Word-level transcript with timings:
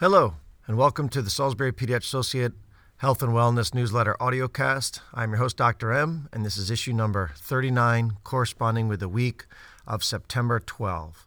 Hello, 0.00 0.36
and 0.66 0.78
welcome 0.78 1.10
to 1.10 1.20
the 1.20 1.28
Salisbury 1.28 1.72
Pediatric 1.72 2.04
Associate 2.04 2.52
Health 2.96 3.22
and 3.22 3.32
Wellness 3.32 3.74
Newsletter 3.74 4.16
audiocast. 4.18 5.00
I'm 5.12 5.32
your 5.32 5.36
host, 5.36 5.58
Dr. 5.58 5.92
M, 5.92 6.26
and 6.32 6.42
this 6.42 6.56
is 6.56 6.70
issue 6.70 6.94
number 6.94 7.32
39, 7.36 8.12
corresponding 8.24 8.88
with 8.88 9.00
the 9.00 9.10
week 9.10 9.44
of 9.86 10.02
September 10.02 10.58
12. 10.58 11.26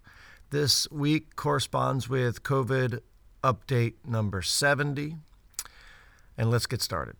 This 0.49 0.89
week 0.89 1.35
corresponds 1.35 2.09
with 2.09 2.41
COVID 2.41 3.01
update 3.43 3.93
number 4.07 4.41
70. 4.41 5.17
And 6.35 6.49
let's 6.49 6.65
get 6.65 6.81
started. 6.81 7.15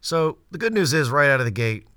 So, 0.00 0.38
the 0.50 0.56
good 0.56 0.72
news 0.72 0.94
is 0.94 1.10
right 1.10 1.28
out 1.28 1.40
of 1.40 1.44
the 1.44 1.52
gate, 1.52 1.88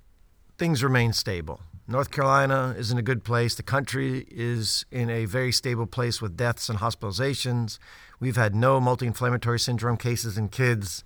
things 0.57 0.83
remain 0.83 1.13
stable. 1.13 1.61
North 1.87 2.11
Carolina 2.11 2.73
is 2.77 2.91
in 2.91 2.97
a 2.97 3.01
good 3.01 3.23
place. 3.23 3.55
The 3.55 3.63
country 3.63 4.25
is 4.29 4.85
in 4.89 5.09
a 5.09 5.25
very 5.25 5.51
stable 5.51 5.85
place 5.85 6.21
with 6.21 6.37
deaths 6.37 6.69
and 6.69 6.79
hospitalizations. 6.79 7.77
We've 8.19 8.37
had 8.37 8.55
no 8.55 8.79
multi 8.79 9.05
inflammatory 9.05 9.59
syndrome 9.59 9.97
cases 9.97 10.37
in 10.37 10.47
kids. 10.47 11.03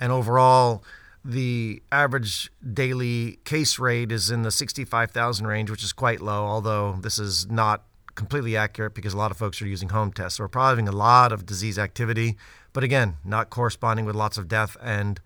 And 0.00 0.10
overall, 0.10 0.82
the 1.22 1.82
average 1.92 2.50
daily 2.72 3.40
case 3.44 3.78
rate 3.78 4.10
is 4.10 4.30
in 4.30 4.42
the 4.42 4.50
65,000 4.50 5.46
range, 5.46 5.70
which 5.70 5.82
is 5.82 5.92
quite 5.92 6.20
low, 6.20 6.46
although 6.46 6.96
this 7.00 7.18
is 7.18 7.46
not 7.50 7.82
completely 8.14 8.56
accurate 8.56 8.94
because 8.94 9.12
a 9.12 9.18
lot 9.18 9.30
of 9.30 9.36
folks 9.36 9.60
are 9.60 9.66
using 9.66 9.90
home 9.90 10.12
tests. 10.12 10.38
So 10.38 10.44
we're 10.44 10.48
probably 10.48 10.70
having 10.70 10.88
a 10.88 10.92
lot 10.92 11.32
of 11.32 11.44
disease 11.44 11.78
activity, 11.78 12.36
but 12.72 12.82
again, 12.82 13.16
not 13.22 13.50
corresponding 13.50 14.06
with 14.06 14.16
lots 14.16 14.38
of 14.38 14.48
death 14.48 14.78
and 14.80 15.20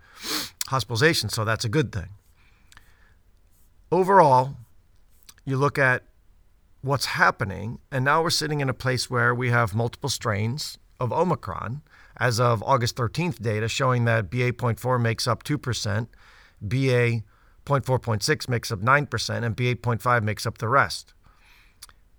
hospitalization. 0.66 1.28
So 1.28 1.44
that's 1.44 1.64
a 1.64 1.68
good 1.68 1.92
thing. 1.92 2.08
Overall, 3.92 4.56
you 5.50 5.58
look 5.58 5.78
at 5.78 6.04
what's 6.80 7.06
happening, 7.06 7.78
and 7.90 8.04
now 8.04 8.22
we're 8.22 8.30
sitting 8.30 8.60
in 8.60 8.68
a 8.68 8.74
place 8.74 9.10
where 9.10 9.34
we 9.34 9.50
have 9.50 9.74
multiple 9.74 10.08
strains 10.08 10.78
of 10.98 11.12
Omicron 11.12 11.82
as 12.18 12.40
of 12.40 12.62
August 12.62 12.96
13th 12.96 13.42
data 13.42 13.68
showing 13.68 14.04
that 14.04 14.30
BA.4 14.30 15.00
makes 15.00 15.26
up 15.26 15.42
2%, 15.42 16.06
BA.4.6 16.62 18.48
makes 18.48 18.70
up 18.70 18.80
9%, 18.80 19.44
and 19.44 19.56
BA.5 19.56 20.22
makes 20.22 20.46
up 20.46 20.58
the 20.58 20.68
rest. 20.68 21.14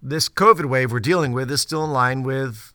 This 0.01 0.29
COVID 0.29 0.65
wave 0.65 0.91
we're 0.91 0.99
dealing 0.99 1.31
with 1.31 1.49
is 1.51 1.61
still 1.61 1.83
in 1.83 1.91
line 1.91 2.23
with 2.23 2.73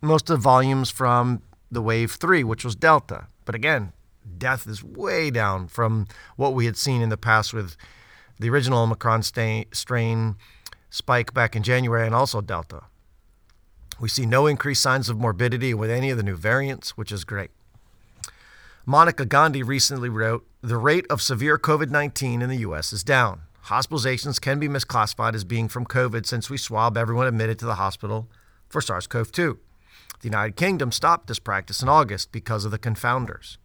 most 0.00 0.30
of 0.30 0.38
the 0.38 0.42
volumes 0.42 0.90
from 0.90 1.42
the 1.70 1.82
wave 1.82 2.12
3, 2.12 2.44
which 2.44 2.64
was 2.64 2.76
Delta. 2.76 3.26
But 3.44 3.54
again, 3.56 3.92
death 4.36 4.66
is 4.68 4.84
way 4.84 5.30
down 5.30 5.66
from 5.66 6.06
what 6.36 6.54
we 6.54 6.66
had 6.66 6.76
seen 6.76 7.02
in 7.02 7.08
the 7.08 7.16
past 7.16 7.52
with 7.52 7.76
the 8.38 8.50
original 8.50 8.80
Omicron 8.80 9.22
strain 9.22 10.36
spike 10.90 11.34
back 11.34 11.56
in 11.56 11.62
January 11.62 12.06
and 12.06 12.14
also 12.14 12.40
Delta. 12.40 12.82
We 14.00 14.08
see 14.08 14.26
no 14.26 14.46
increased 14.46 14.82
signs 14.82 15.08
of 15.08 15.18
morbidity 15.18 15.74
with 15.74 15.90
any 15.90 16.10
of 16.10 16.16
the 16.16 16.22
new 16.22 16.36
variants, 16.36 16.96
which 16.96 17.10
is 17.10 17.24
great. 17.24 17.50
Monica 18.86 19.26
Gandhi 19.26 19.62
recently 19.62 20.08
wrote 20.08 20.46
The 20.62 20.76
rate 20.76 21.06
of 21.10 21.20
severe 21.20 21.58
COVID 21.58 21.90
19 21.90 22.40
in 22.40 22.48
the 22.48 22.58
U.S. 22.58 22.92
is 22.92 23.04
down. 23.04 23.42
Hospitalizations 23.66 24.40
can 24.40 24.58
be 24.58 24.68
misclassified 24.68 25.34
as 25.34 25.44
being 25.44 25.68
from 25.68 25.84
COVID 25.84 26.24
since 26.24 26.48
we 26.48 26.56
swab 26.56 26.96
everyone 26.96 27.26
admitted 27.26 27.58
to 27.58 27.66
the 27.66 27.74
hospital 27.74 28.28
for 28.68 28.80
SARS 28.80 29.06
CoV 29.06 29.30
2. 29.30 29.58
The 30.20 30.28
United 30.28 30.56
Kingdom 30.56 30.90
stopped 30.90 31.26
this 31.26 31.38
practice 31.38 31.82
in 31.82 31.88
August 31.88 32.32
because 32.32 32.64
of 32.64 32.70
the 32.70 32.78
confounders. 32.78 33.58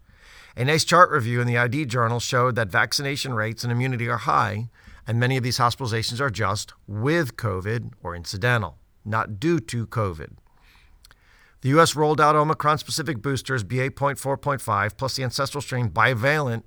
A 0.55 0.65
nice 0.65 0.83
chart 0.83 1.09
review 1.09 1.41
in 1.41 1.47
the 1.47 1.57
ID 1.57 1.85
journal 1.85 2.19
showed 2.19 2.55
that 2.55 2.69
vaccination 2.69 3.33
rates 3.33 3.63
and 3.63 3.71
immunity 3.71 4.07
are 4.07 4.17
high, 4.17 4.69
and 5.07 5.19
many 5.19 5.35
of 5.35 5.43
these 5.43 5.57
hospitalizations 5.57 6.19
are 6.19 6.29
just 6.29 6.73
with 6.87 7.35
COVID 7.37 7.93
or 8.03 8.15
incidental 8.15 8.77
not 9.05 9.39
due 9.39 9.59
to 9.59 9.87
COVID. 9.87 10.31
The 11.61 11.69
U.S. 11.69 11.95
rolled 11.95 12.19
out 12.19 12.35
Omicron 12.35 12.77
specific 12.77 13.21
boosters 13.21 13.63
BA.4.5 13.63 14.97
plus 14.97 15.15
the 15.15 15.23
ancestral 15.23 15.61
strain 15.61 15.89
bivalent 15.89 16.63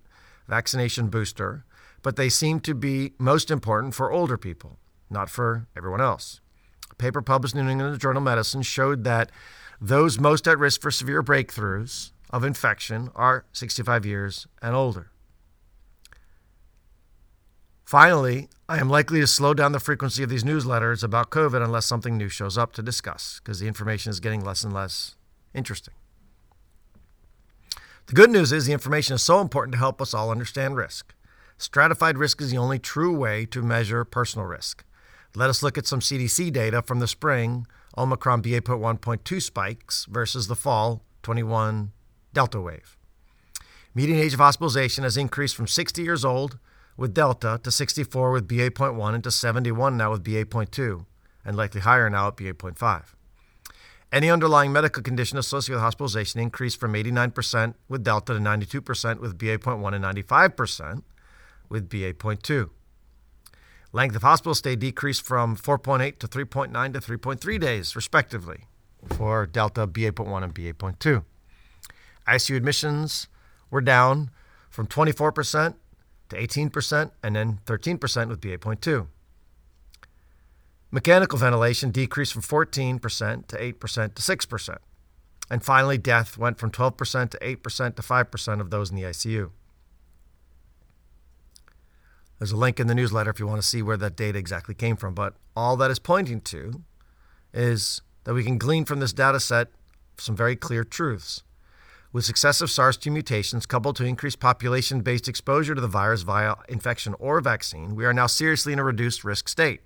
vaccination 0.49 1.09
booster, 1.09 1.65
but 2.03 2.17
they 2.17 2.29
seem 2.29 2.61
to 2.61 2.75
be 2.75 3.13
most 3.19 3.51
important 3.51 3.95
for 3.95 4.11
older 4.11 4.39
people, 4.39 4.79
not 5.11 5.29
for 5.29 5.67
everyone 5.77 6.01
else. 6.01 6.41
A 6.91 6.95
paper 6.95 7.21
published 7.21 7.55
in 7.55 7.67
New 7.67 7.73
England 7.73 8.01
Journal 8.01 8.21
of 8.21 8.25
Medicine 8.25 8.63
showed 8.63 9.05
that 9.05 9.31
those 9.81 10.19
most 10.19 10.49
at 10.49 10.59
risk 10.59 10.81
for 10.81 10.91
severe 10.91 11.23
breakthroughs 11.23 12.13
of 12.37 12.45
infection 12.45 13.11
are 13.15 13.47
65 13.53 14.05
years 14.05 14.47
and 14.61 14.75
older. 14.75 15.11
Finally, 17.83 18.51
I 18.69 18.79
am 18.79 18.91
likely 18.91 19.21
to 19.21 19.27
slow 19.27 19.55
down 19.55 19.73
the 19.73 19.81
frequency 19.81 20.23
of 20.23 20.29
these 20.29 20.45
newsletters 20.45 21.03
about 21.03 21.31
COVID 21.31 21.65
unless 21.65 21.87
something 21.87 22.19
new 22.19 22.29
shows 22.29 22.59
up 22.59 22.73
to 22.73 22.83
discuss, 22.83 23.41
because 23.43 23.59
the 23.59 23.69
information 23.69 24.11
is 24.11 24.21
getting 24.21 24.45
less 24.45 24.65
and 24.65 24.75
less 24.75 25.15
interesting. 25.55 25.95
The 28.07 28.13
good 28.13 28.31
news 28.31 28.53
is 28.53 28.67
the 28.67 28.75
information 28.75 29.15
is 29.15 29.23
so 29.23 29.41
important 29.41 29.73
to 29.73 29.79
help 29.79 30.03
us 30.03 30.13
all 30.13 30.31
understand 30.31 30.77
risk. 30.77 31.15
Stratified 31.57 32.19
risk 32.19 32.43
is 32.43 32.51
the 32.51 32.59
only 32.59 32.79
true 32.79 33.17
way 33.17 33.47
to 33.47 33.63
measure 33.63 34.05
personal 34.05 34.47
risk. 34.47 34.85
Let 35.35 35.49
us 35.49 35.63
look 35.63 35.79
at 35.79 35.87
some 35.87 36.01
CDC 36.01 36.53
data 36.53 36.83
from 36.83 36.99
the 36.99 37.09
spring 37.09 37.67
Omicron 37.97 38.43
BA.1.2 38.43 39.41
spikes 39.41 40.05
versus 40.05 40.49
the 40.49 40.55
fall 40.55 41.03
21 41.23 41.93
Delta 42.37 42.61
wave. 42.61 42.99
Median 43.95 44.19
age 44.19 44.35
of 44.35 44.41
hospitalization 44.41 45.05
has 45.05 45.17
increased 45.17 45.57
from 45.57 45.67
60 45.67 46.03
years 46.03 46.23
old 46.23 46.59
with 46.99 47.15
Delta 47.15 47.59
to 47.63 47.71
64 47.71 48.31
with 48.31 48.47
BA.1 48.47 49.15
and 49.15 49.25
to 49.25 49.31
71 49.31 49.97
now 49.97 50.11
with 50.11 50.23
BA.2, 50.23 51.07
and 51.47 51.57
likely 51.57 51.81
higher 51.81 52.11
now 52.11 52.29
at 52.29 52.37
BA.5. 52.37 53.15
Any 54.13 54.29
underlying 54.29 54.71
medical 54.71 55.03
condition 55.03 55.39
associated 55.39 55.77
with 55.77 55.85
hospitalization 55.85 56.39
increased 56.39 56.79
from 56.79 56.93
89% 56.93 57.73
with 57.89 58.05
Delta 58.05 58.35
to 58.35 58.39
92% 58.39 59.19
with 59.19 59.39
BA.1 59.39 59.95
and 59.95 60.05
95% 60.05 61.03
with 61.71 61.89
BA.2. 61.89 62.69
Length 63.93 64.17
of 64.17 64.23
hospital 64.23 64.55
stay 64.55 64.77
decreased 64.77 65.23
from 65.23 65.57
4.8 65.57 66.19
to 66.19 66.29
3.9 66.29 66.93
to 66.93 67.01
3.3 67.01 67.59
days, 67.61 67.97
respectively, 67.97 68.67
for 69.17 69.47
Delta, 69.47 69.87
BA.1, 69.87 70.43
and 70.45 70.53
BA.2. 70.53 71.25
ICU 72.29 72.57
admissions 72.57 73.29
were 73.71 73.81
down 73.81 74.31
from 74.71 74.87
24% 74.87 75.75
to 76.29 76.37
18% 76.37 77.11
and 77.23 77.37
then 77.37 77.61
13% 77.67 78.29
with 78.29 78.41
BA.2. 78.41 79.07
Mechanical 80.91 81.39
ventilation 81.39 81.91
decreased 81.91 82.33
from 82.33 82.43
14% 82.43 83.47
to 83.49 83.57
8% 83.57 84.15
to 84.15 84.23
6%. 84.23 84.79
And 85.51 85.65
finally, 85.65 85.99
death 85.99 86.37
went 86.39 86.59
from 86.59 86.71
12% 86.71 87.31
to 87.31 87.39
8% 87.39 87.97
to 87.97 88.03
5% 88.03 88.61
of 88.61 88.71
those 88.71 88.91
in 88.91 88.97
the 88.97 89.03
ICU. 89.03 89.51
There's 92.39 92.53
a 92.53 92.57
link 92.57 92.79
in 92.79 92.87
the 92.87 92.95
newsletter 92.95 93.31
if 93.31 93.39
you 93.39 93.47
want 93.47 93.63
to 93.63 93.67
see 93.67 93.83
where 93.83 93.97
that 93.97 94.17
data 94.17 94.39
exactly 94.39 94.75
came 94.75 94.97
from. 94.97 95.15
But 95.15 95.35
all 95.55 95.77
that 95.77 95.91
is 95.91 95.99
pointing 95.99 96.41
to 96.43 96.83
is 97.55 98.03
that 98.25 98.35
we 98.35 98.45
can 98.45 98.59
glean 98.59 98.85
from 98.85 99.01
this 99.01 99.13
data 99.13 99.41
set 99.41 99.69
some 100.19 100.37
very 100.37 100.57
clear 100.57 100.85
truths. 100.85 101.43
With 102.13 102.25
successive 102.25 102.71
SARS 102.71 102.97
2 102.97 103.11
mutations 103.11 103.67
coupled 103.67 103.97
to 103.97 104.05
increased 104.05 104.41
population 104.41 105.01
based 105.01 105.29
exposure 105.29 105.75
to 105.75 105.81
the 105.81 105.89
virus 105.89 106.23
via 106.23 106.55
infection 106.69 107.15
or 107.19 107.41
vaccine, 107.41 107.95
we 107.95 108.05
are 108.05 108.15
now 108.15 108.27
seriously 108.27 108.73
in 108.73 108.79
a 108.79 108.85
reduced 108.85 109.25
risk 109.25 109.49
state, 109.49 109.81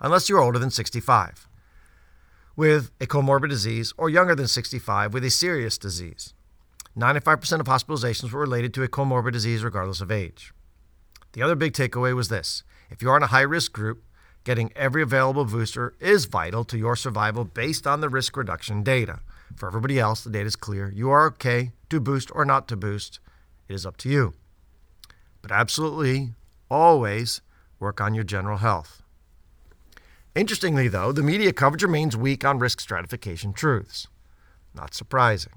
unless 0.00 0.28
you're 0.28 0.40
older 0.40 0.58
than 0.58 0.70
65, 0.70 1.48
with 2.56 2.90
a 3.00 3.06
comorbid 3.06 3.50
disease, 3.50 3.92
or 3.98 4.08
younger 4.08 4.34
than 4.34 4.48
65 4.48 5.12
with 5.12 5.24
a 5.24 5.30
serious 5.30 5.76
disease. 5.78 6.32
95% 6.96 7.60
of 7.60 7.66
hospitalizations 7.66 8.32
were 8.32 8.40
related 8.40 8.72
to 8.74 8.82
a 8.82 8.88
comorbid 8.88 9.32
disease, 9.32 9.62
regardless 9.62 10.00
of 10.00 10.10
age. 10.10 10.52
The 11.32 11.42
other 11.42 11.54
big 11.54 11.72
takeaway 11.72 12.14
was 12.14 12.28
this 12.28 12.62
if 12.90 13.02
you 13.02 13.10
are 13.10 13.16
in 13.16 13.22
a 13.22 13.28
high 13.28 13.42
risk 13.42 13.72
group, 13.72 14.02
getting 14.44 14.72
every 14.74 15.02
available 15.02 15.44
booster 15.44 15.94
is 16.00 16.24
vital 16.24 16.64
to 16.64 16.78
your 16.78 16.96
survival 16.96 17.44
based 17.44 17.86
on 17.86 18.00
the 18.00 18.08
risk 18.08 18.36
reduction 18.36 18.82
data. 18.82 19.20
For 19.56 19.66
everybody 19.66 19.98
else, 19.98 20.22
the 20.22 20.30
data 20.30 20.46
is 20.46 20.56
clear. 20.56 20.90
You 20.94 21.10
are 21.10 21.26
okay 21.28 21.72
to 21.90 22.00
boost 22.00 22.30
or 22.34 22.44
not 22.44 22.68
to 22.68 22.76
boost. 22.76 23.20
It 23.68 23.74
is 23.74 23.86
up 23.86 23.96
to 23.98 24.08
you. 24.08 24.34
But 25.42 25.52
absolutely, 25.52 26.34
always 26.70 27.40
work 27.80 28.00
on 28.00 28.14
your 28.14 28.24
general 28.24 28.58
health. 28.58 29.02
Interestingly, 30.34 30.88
though, 30.88 31.12
the 31.12 31.22
media 31.22 31.52
coverage 31.52 31.82
remains 31.82 32.16
weak 32.16 32.44
on 32.44 32.58
risk 32.58 32.80
stratification 32.80 33.52
truths. 33.52 34.06
Not 34.74 34.94
surprising. 34.94 35.54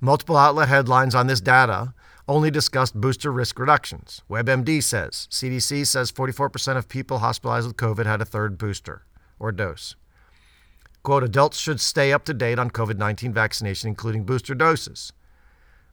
Multiple 0.00 0.36
outlet 0.36 0.68
headlines 0.68 1.14
on 1.14 1.26
this 1.26 1.40
data 1.40 1.92
only 2.26 2.50
discussed 2.50 2.94
booster 2.94 3.32
risk 3.32 3.58
reductions. 3.58 4.22
WebMD 4.30 4.82
says 4.82 5.28
CDC 5.30 5.86
says 5.86 6.12
44% 6.12 6.76
of 6.76 6.88
people 6.88 7.18
hospitalized 7.18 7.66
with 7.66 7.76
COVID 7.76 8.06
had 8.06 8.22
a 8.22 8.24
third 8.24 8.56
booster 8.56 9.04
or 9.38 9.52
dose. 9.52 9.96
Quote, 11.02 11.24
adults 11.24 11.58
should 11.58 11.80
stay 11.80 12.12
up 12.12 12.24
to 12.26 12.34
date 12.34 12.58
on 12.58 12.70
COVID 12.70 12.98
19 12.98 13.32
vaccination, 13.32 13.88
including 13.88 14.24
booster 14.24 14.54
doses. 14.54 15.12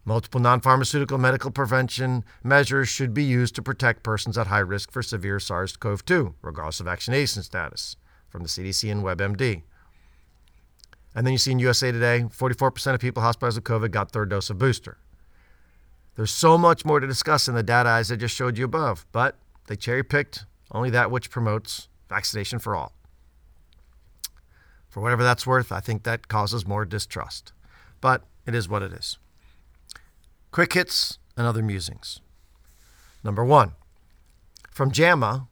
Multiple 0.03 0.39
non 0.39 0.61
pharmaceutical 0.61 1.17
medical 1.17 1.51
prevention 1.51 2.23
measures 2.43 2.89
should 2.89 3.13
be 3.13 3.23
used 3.23 3.55
to 3.55 3.61
protect 3.61 4.03
persons 4.03 4.37
at 4.37 4.47
high 4.47 4.59
risk 4.59 4.91
for 4.91 5.01
severe 5.01 5.39
SARS 5.39 5.75
CoV 5.75 6.05
2, 6.05 6.35
regardless 6.41 6.79
of 6.79 6.85
vaccination 6.85 7.43
status, 7.43 7.97
from 8.29 8.43
the 8.43 8.49
CDC 8.49 8.91
and 8.91 9.03
WebMD. 9.03 9.63
And 11.15 11.25
then 11.25 11.33
you 11.33 11.37
see 11.37 11.51
in 11.51 11.59
USA 11.59 11.91
Today, 11.91 12.25
44% 12.29 12.93
of 12.93 12.99
people 12.99 13.23
hospitalized 13.23 13.57
with 13.57 13.63
COVID 13.63 13.91
got 13.91 14.11
third 14.11 14.29
dose 14.29 14.49
of 14.49 14.57
booster. 14.57 14.97
There's 16.15 16.31
so 16.31 16.57
much 16.57 16.85
more 16.85 16.99
to 16.99 17.07
discuss 17.07 17.47
in 17.47 17.55
the 17.55 17.63
data 17.63 17.89
as 17.89 18.11
I 18.11 18.15
just 18.15 18.35
showed 18.35 18.57
you 18.57 18.65
above, 18.65 19.05
but 19.11 19.37
they 19.67 19.75
cherry 19.75 20.03
picked 20.03 20.45
only 20.71 20.89
that 20.91 21.11
which 21.11 21.29
promotes 21.29 21.89
vaccination 22.09 22.59
for 22.59 22.75
all. 22.75 22.93
For 24.89 25.01
whatever 25.01 25.23
that's 25.23 25.45
worth, 25.45 25.71
I 25.71 25.79
think 25.79 26.03
that 26.03 26.27
causes 26.27 26.65
more 26.65 26.85
distrust. 26.85 27.53
But 28.01 28.23
it 28.45 28.55
is 28.55 28.69
what 28.69 28.83
it 28.83 28.91
is. 28.91 29.17
Quick 30.51 30.73
hits 30.73 31.19
and 31.35 31.45
other 31.45 31.61
musings. 31.61 32.21
Number 33.23 33.43
one, 33.43 33.73
from 34.71 34.91
JAMA, 34.91 35.47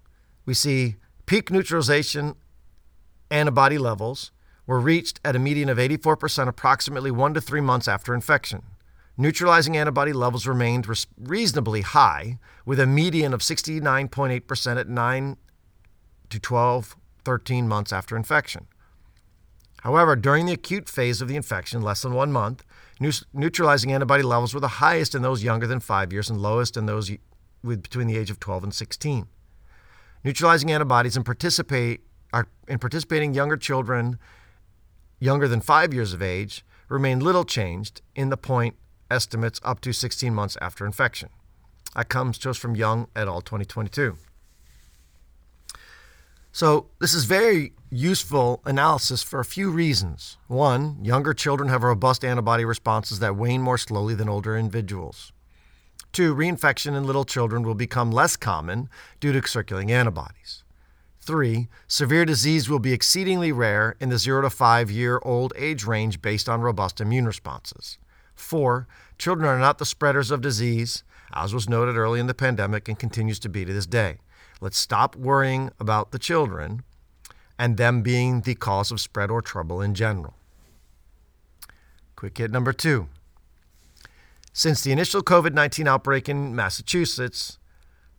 we 0.46 0.54
see 0.54 0.96
peak 1.26 1.52
neutralization 1.52 2.36
antibody 3.30 3.78
levels 3.78 4.32
were 4.68 4.80
reached 4.80 5.20
at 5.24 5.36
a 5.36 5.40
median 5.40 5.70
of 5.70 5.78
84% 5.78 6.48
approximately 6.48 7.12
one 7.12 7.34
to 7.34 7.42
three 7.42 7.62
months 7.62 7.88
after 7.88 8.14
infection. 8.14 8.64
Neutralizing 9.18 9.78
antibody 9.78 10.12
levels 10.12 10.46
remained 10.48 10.88
res- 10.88 11.08
reasonably 11.18 11.82
high, 11.82 12.38
with 12.66 12.80
a 12.80 12.86
median 12.86 13.34
of 13.34 13.42
69.8% 13.42 14.78
at 14.78 14.90
9 14.90 15.38
to 16.30 16.40
12, 16.40 16.96
13 17.24 17.68
months 17.68 17.94
after 17.94 18.18
infection. 18.18 18.68
However, 19.86 20.16
during 20.16 20.48
the 20.48 20.54
acute 20.54 20.90
phase 20.90 21.22
of 21.22 21.28
the 21.28 21.36
infection, 21.36 21.84
less 21.84 22.02
than 22.02 22.16
one 22.16 22.32
month, 22.32 22.64
neutralizing 23.34 23.94
antibody 23.94 24.24
levels 24.24 24.52
were 24.52 24.60
the 24.60 24.82
highest 24.82 25.14
in 25.14 25.22
those 25.22 25.44
younger 25.44 25.68
than 25.68 25.80
five 25.80 26.12
years 26.12 26.28
and 26.28 26.42
lowest 26.42 26.76
in 26.76 26.88
those 26.88 27.12
with 27.64 27.84
between 27.84 28.08
the 28.08 28.18
age 28.18 28.32
of 28.32 28.40
12 28.40 28.64
and 28.64 28.74
16. 28.74 29.28
Neutralizing 30.24 30.72
antibodies 30.72 31.16
in 31.16 31.24
participate 31.24 32.02
are 32.34 32.48
in 32.68 32.80
participating 32.80 33.36
younger 33.36 33.58
children 33.58 34.18
younger 35.20 35.48
than 35.48 35.62
five 35.62 35.94
years 35.94 36.14
of 36.14 36.22
age 36.22 36.66
remain 36.90 37.20
little 37.20 37.46
changed 37.46 38.02
in 38.16 38.30
the 38.30 38.38
point 38.38 38.76
estimates 39.12 39.60
up 39.64 39.82
to 39.82 39.94
16 39.94 40.34
months 40.34 40.58
after 40.62 40.88
infection. 40.88 41.30
That 41.96 42.10
comes 42.10 42.40
to 42.40 42.50
us 42.50 42.58
from 42.58 42.76
Young 42.76 43.08
et 43.16 43.28
al. 43.28 43.42
2022. 43.42 44.18
So, 46.56 46.88
this 47.00 47.14
is 47.14 47.26
very 47.26 47.74
useful 47.90 48.62
analysis 48.64 49.22
for 49.22 49.42
a 49.42 49.44
few 49.44 49.70
reasons. 49.70 50.38
One, 50.48 51.04
younger 51.04 51.34
children 51.34 51.68
have 51.68 51.84
robust 51.84 52.24
antibody 52.24 52.64
responses 52.64 53.20
that 53.20 53.36
wane 53.36 53.62
more 53.62 53.78
slowly 53.78 54.16
than 54.16 54.30
older 54.30 54.56
individuals. 54.56 55.34
Two, 56.14 56.34
reinfection 56.34 56.96
in 56.96 57.04
little 57.04 57.26
children 57.26 57.64
will 57.64 57.76
become 57.76 58.10
less 58.10 58.38
common 58.38 58.88
due 59.20 59.34
to 59.34 59.46
circulating 59.46 59.92
antibodies. 59.92 60.64
Three, 61.20 61.68
severe 61.90 62.24
disease 62.24 62.70
will 62.70 62.80
be 62.80 62.94
exceedingly 62.94 63.52
rare 63.52 63.98
in 64.00 64.08
the 64.08 64.18
0 64.18 64.44
to 64.44 64.50
5 64.50 64.90
year 64.90 65.20
old 65.24 65.52
age 65.58 65.84
range 65.84 66.22
based 66.22 66.48
on 66.48 66.62
robust 66.62 67.02
immune 67.02 67.26
responses. 67.26 67.98
Four, 68.34 68.88
children 69.18 69.46
are 69.46 69.60
not 69.60 69.78
the 69.78 69.86
spreaders 69.86 70.32
of 70.32 70.40
disease, 70.40 71.04
as 71.34 71.54
was 71.54 71.68
noted 71.68 71.98
early 71.98 72.22
in 72.22 72.28
the 72.28 72.34
pandemic 72.34 72.88
and 72.88 72.98
continues 72.98 73.40
to 73.40 73.50
be 73.50 73.66
to 73.66 73.74
this 73.74 73.86
day. 73.86 74.20
Let's 74.62 74.78
stop 74.78 75.16
worrying 75.16 75.72
about 75.80 76.12
the 76.12 76.20
children 76.20 76.84
and 77.58 77.78
them 77.78 78.02
being 78.02 78.42
the 78.42 78.56
cause 78.56 78.92
of 78.92 79.00
spread 79.00 79.30
or 79.32 79.42
trouble 79.42 79.82
in 79.82 79.94
general. 79.94 80.36
Quick 82.16 82.38
hit 82.38 82.52
number 82.52 82.74
two. 82.74 83.08
Since 84.54 84.82
the 84.84 84.92
initial 84.92 85.22
COVID 85.22 85.54
19 85.54 85.88
outbreak 85.88 86.30
in 86.30 86.56
Massachusetts, 86.56 87.58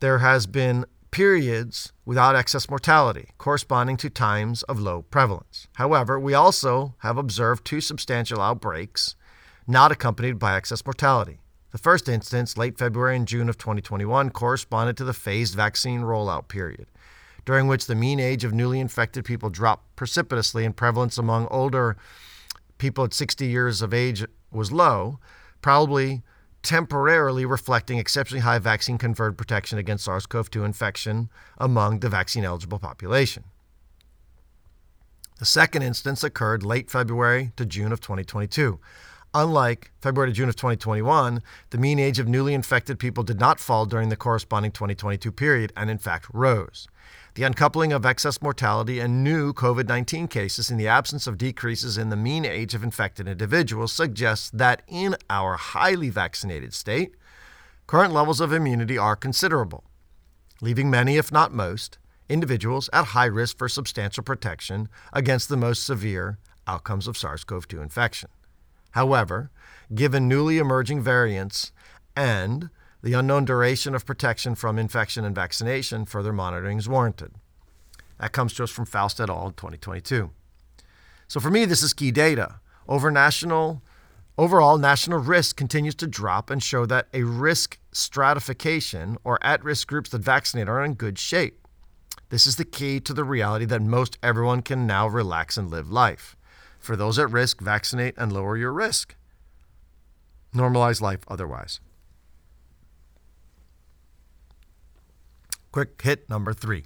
there 0.00 0.19
has 0.19 0.47
been 0.47 0.85
periods 1.11 1.93
without 2.05 2.37
excess 2.37 2.69
mortality, 2.69 3.31
corresponding 3.38 3.97
to 3.97 4.11
times 4.11 4.62
of 4.65 4.79
low 4.79 5.03
prevalence. 5.03 5.67
However, 5.77 6.21
we 6.21 6.35
also 6.35 6.94
have 6.99 7.17
observed 7.17 7.65
two 7.65 7.81
substantial 7.81 8.41
outbreaks 8.43 9.17
not 9.67 9.91
accompanied 9.91 10.38
by 10.38 10.56
excess 10.56 10.85
mortality. 10.85 11.38
The 11.76 11.82
first 11.82 12.08
instance, 12.08 12.56
late 12.56 12.78
February 12.78 13.17
and 13.17 13.28
June 13.28 13.50
of 13.50 13.58
2021, 13.58 14.31
corresponded 14.31 14.96
to 14.96 15.05
the 15.05 15.12
phased 15.12 15.55
vaccine 15.55 16.00
rollout 16.00 16.49
period, 16.49 16.87
during 17.44 17.67
which 17.67 17.84
the 17.84 17.94
mean 17.94 18.19
age 18.19 18.44
of 18.44 18.55
newly 18.55 18.81
infected 18.81 19.26
people 19.26 19.50
dropped 19.50 19.94
precipitously 19.94 20.64
and 20.64 20.75
prevalence 20.75 21.19
among 21.19 21.46
older 21.49 21.99
people 22.78 23.05
at 23.05 23.12
60 23.12 23.46
years 23.46 23.82
of 23.82 23.93
age 23.93 24.25
was 24.50 24.73
low, 24.73 25.19
probably 25.61 26.23
temporarily 26.62 27.44
reflecting 27.44 27.99
exceptionally 27.99 28.40
high 28.40 28.58
vaccine 28.58 28.96
conferred 28.96 29.37
protection 29.37 29.76
against 29.76 30.06
SARS 30.06 30.25
CoV 30.25 30.50
2 30.50 30.64
infection 30.64 31.28
among 31.58 32.00
the 32.00 32.08
vaccine 32.08 32.46
eligible 32.46 32.78
population. 32.78 33.44
The 35.40 35.44
second 35.44 35.82
instance 35.82 36.25
occurred 36.25 36.62
late 36.62 36.90
February 36.90 37.52
to 37.56 37.67
June 37.67 37.93
of 37.93 38.00
2022. 38.00 38.81
Unlike 39.38 39.91
February 40.00 40.31
to 40.31 40.35
June 40.35 40.49
of 40.49 40.56
2021, 40.56 41.43
the 41.69 41.77
mean 41.77 41.99
age 41.99 42.19
of 42.19 42.27
newly 42.27 42.55
infected 42.55 42.99
people 42.99 43.23
did 43.23 43.38
not 43.38 43.61
fall 43.61 43.85
during 43.85 44.09
the 44.09 44.17
corresponding 44.17 44.73
2022 44.73 45.31
period 45.31 45.75
and, 45.77 45.91
in 45.91 45.99
fact, 45.99 46.27
rose. 46.33 46.88
The 47.35 47.43
uncoupling 47.43 47.93
of 47.93 48.06
excess 48.06 48.41
mortality 48.41 48.99
and 48.99 49.23
new 49.23 49.53
COVID 49.53 49.88
19 49.88 50.29
cases 50.29 50.71
in 50.71 50.79
the 50.79 50.88
absence 50.88 51.27
of 51.27 51.37
decreases 51.37 51.99
in 51.99 52.09
the 52.09 52.17
mean 52.17 52.47
age 52.47 52.75
of 52.75 52.83
infected 52.83 53.29
individuals 53.29 53.93
suggests 53.93 54.49
that 54.55 54.81
in 54.88 55.17
our 55.29 55.56
highly 55.56 56.09
vaccinated 56.09 56.73
state, 56.73 57.15
current 57.87 58.15
levels 58.15 58.41
of 58.41 58.55
immunity 58.55 58.97
are 58.97 59.17
considerable, 59.17 59.85
leaving 60.62 60.88
many, 60.88 61.19
if 61.19 61.31
not 61.31 61.53
most, 61.53 61.99
individuals 62.31 62.88
at 62.91 63.09
high 63.09 63.27
risk 63.27 63.59
for 63.59 63.69
substantial 63.69 64.23
protection 64.23 64.88
against 65.12 65.50
the 65.50 65.59
most 65.59 65.85
severe 65.85 66.38
outcomes 66.67 67.06
of 67.06 67.19
SARS 67.19 67.44
CoV 67.44 67.69
2 67.69 67.83
infection. 67.83 68.31
However, 68.96 69.50
given 69.94 70.26
newly 70.26 70.56
emerging 70.56 71.02
variants 71.02 71.70
and 72.16 72.70
the 73.02 73.12
unknown 73.12 73.44
duration 73.44 73.94
of 73.94 74.06
protection 74.06 74.54
from 74.54 74.78
infection 74.78 75.22
and 75.22 75.34
vaccination, 75.34 76.06
further 76.06 76.32
monitoring 76.32 76.78
is 76.78 76.88
warranted. 76.88 77.32
That 78.19 78.32
comes 78.32 78.54
to 78.54 78.64
us 78.64 78.70
from 78.70 78.87
Faust 78.87 79.20
et 79.20 79.28
al. 79.28 79.48
in 79.48 79.52
2022. 79.52 80.31
So 81.28 81.40
for 81.40 81.50
me, 81.50 81.66
this 81.66 81.82
is 81.82 81.93
key 81.93 82.10
data. 82.10 82.60
Over 82.88 83.10
national, 83.10 83.82
overall, 84.38 84.78
national 84.78 85.19
risk 85.19 85.56
continues 85.56 85.94
to 85.96 86.06
drop 86.06 86.49
and 86.49 86.62
show 86.62 86.87
that 86.87 87.08
a 87.12 87.22
risk 87.22 87.78
stratification 87.92 89.19
or 89.25 89.38
at 89.44 89.62
risk 89.62 89.88
groups 89.88 90.08
that 90.08 90.22
vaccinate 90.22 90.70
are 90.70 90.82
in 90.82 90.94
good 90.94 91.19
shape. 91.19 91.69
This 92.31 92.46
is 92.46 92.56
the 92.56 92.64
key 92.64 93.00
to 93.00 93.12
the 93.12 93.25
reality 93.25 93.66
that 93.66 93.82
most 93.82 94.16
everyone 94.22 94.62
can 94.62 94.87
now 94.87 95.06
relax 95.06 95.58
and 95.58 95.70
live 95.70 95.90
life. 95.90 96.34
For 96.87 96.94
those 96.94 97.19
at 97.19 97.33
risk, 97.33 97.61
vaccinate 97.61 98.15
and 98.17 98.33
lower 98.33 98.56
your 98.56 98.73
risk. 98.73 99.17
Normalize 100.55 101.00
life 101.00 101.19
otherwise. 101.26 101.81
Quick 105.73 106.00
hit 106.00 106.31
number 106.31 106.52
three. 106.52 106.85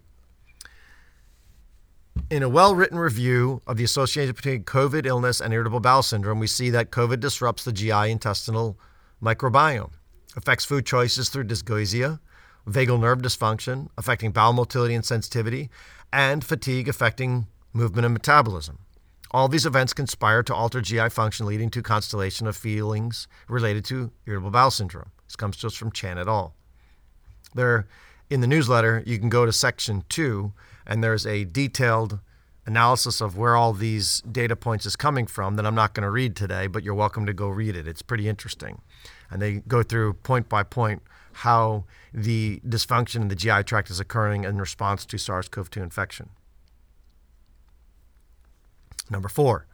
In 2.30 2.42
a 2.42 2.48
well 2.48 2.74
written 2.74 2.98
review 2.98 3.60
of 3.66 3.76
the 3.76 3.84
association 3.84 4.34
between 4.34 4.64
COVID 4.64 5.04
illness 5.04 5.38
and 5.38 5.52
irritable 5.52 5.80
bowel 5.80 6.02
syndrome, 6.02 6.38
we 6.38 6.46
see 6.46 6.70
that 6.70 6.90
COVID 6.90 7.20
disrupts 7.20 7.64
the 7.64 7.72
GI 7.72 8.10
intestinal 8.10 8.78
microbiome, 9.22 9.92
affects 10.34 10.64
food 10.64 10.86
choices 10.86 11.28
through 11.28 11.44
dysgeusia, 11.44 12.20
vagal 12.66 12.98
nerve 12.98 13.18
dysfunction, 13.18 13.90
affecting 13.98 14.32
bowel 14.32 14.54
motility 14.54 14.94
and 14.94 15.04
sensitivity, 15.04 15.68
and 16.10 16.42
fatigue 16.42 16.88
affecting 16.88 17.48
movement 17.74 18.06
and 18.06 18.14
metabolism. 18.14 18.78
All 19.32 19.48
these 19.48 19.66
events 19.66 19.92
conspire 19.92 20.42
to 20.42 20.54
alter 20.54 20.80
GI 20.80 21.10
function, 21.10 21.46
leading 21.46 21.70
to 21.70 21.82
constellation 21.82 22.46
of 22.46 22.56
feelings 22.56 23.28
related 23.48 23.84
to 23.86 24.10
irritable 24.26 24.50
bowel 24.50 24.70
syndrome. 24.72 25.10
This 25.26 25.36
comes 25.36 25.56
to 25.58 25.68
us 25.68 25.74
from 25.74 25.92
Chan 25.92 26.18
et 26.18 26.26
al. 26.26 26.54
There, 27.54 27.86
in 28.28 28.40
the 28.40 28.48
newsletter, 28.48 29.04
you 29.06 29.18
can 29.18 29.28
go 29.28 29.46
to 29.46 29.52
section 29.52 30.04
two, 30.08 30.52
and 30.84 31.02
there's 31.02 31.26
a 31.26 31.44
detailed 31.44 32.18
analysis 32.66 33.20
of 33.20 33.36
where 33.36 33.56
all 33.56 33.72
these 33.72 34.20
data 34.30 34.56
points 34.56 34.84
is 34.84 34.96
coming 34.96 35.26
from 35.26 35.56
that 35.56 35.66
I'm 35.66 35.74
not 35.74 35.94
going 35.94 36.02
to 36.02 36.10
read 36.10 36.34
today, 36.34 36.66
but 36.66 36.82
you're 36.82 36.94
welcome 36.94 37.26
to 37.26 37.32
go 37.32 37.48
read 37.48 37.76
it. 37.76 37.86
It's 37.86 38.02
pretty 38.02 38.28
interesting. 38.28 38.82
And 39.30 39.40
they 39.40 39.60
go 39.60 39.82
through 39.82 40.14
point 40.14 40.48
by 40.48 40.64
point 40.64 41.02
how 41.32 41.84
the 42.12 42.60
dysfunction 42.66 43.22
in 43.22 43.28
the 43.28 43.36
GI 43.36 43.62
tract 43.62 43.90
is 43.90 44.00
occurring 44.00 44.44
in 44.44 44.58
response 44.58 45.06
to 45.06 45.18
SARS 45.18 45.48
CoV 45.48 45.70
2 45.70 45.82
infection. 45.82 46.30
Number 49.10 49.28
four, 49.28 49.66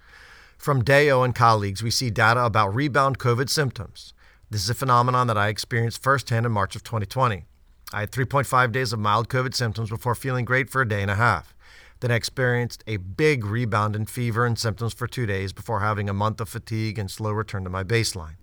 from 0.56 0.82
Deo 0.82 1.22
and 1.22 1.34
colleagues, 1.34 1.82
we 1.82 1.90
see 1.90 2.10
data 2.10 2.44
about 2.44 2.74
rebound 2.74 3.18
COVID 3.18 3.50
symptoms. 3.50 4.14
This 4.50 4.62
is 4.62 4.70
a 4.70 4.74
phenomenon 4.74 5.26
that 5.26 5.36
I 5.36 5.48
experienced 5.48 6.02
firsthand 6.02 6.46
in 6.46 6.52
March 6.52 6.74
of 6.74 6.82
2020. 6.82 7.44
I 7.92 8.00
had 8.00 8.10
3.5 8.10 8.72
days 8.72 8.92
of 8.92 8.98
mild 8.98 9.28
COVID 9.28 9.54
symptoms 9.54 9.90
before 9.90 10.14
feeling 10.14 10.44
great 10.44 10.70
for 10.70 10.82
a 10.82 10.88
day 10.88 11.02
and 11.02 11.10
a 11.10 11.16
half. 11.16 11.54
Then 12.00 12.10
I 12.10 12.14
experienced 12.16 12.82
a 12.86 12.96
big 12.96 13.44
rebound 13.44 13.94
in 13.94 14.06
fever 14.06 14.44
and 14.44 14.58
symptoms 14.58 14.92
for 14.92 15.06
two 15.06 15.26
days 15.26 15.52
before 15.52 15.80
having 15.80 16.08
a 16.08 16.14
month 16.14 16.40
of 16.40 16.48
fatigue 16.48 16.98
and 16.98 17.10
slow 17.10 17.30
return 17.30 17.64
to 17.64 17.70
my 17.70 17.84
baseline. 17.84 18.36